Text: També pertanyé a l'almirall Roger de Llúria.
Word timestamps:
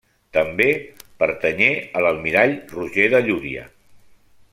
També 0.35 0.65
pertanyé 1.23 1.67
a 1.99 2.03
l'almirall 2.05 2.57
Roger 2.73 3.07
de 3.15 3.21
Llúria. 3.29 3.67